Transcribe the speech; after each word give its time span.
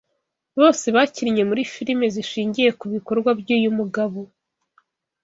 bose 0.59 0.85
bakinnye 0.95 1.43
muri 1.49 1.61
firime 1.73 2.05
zishingiye 2.15 2.69
kubikorwa 2.79 3.29
byuyu 3.39 3.69
mugabo 3.77 4.19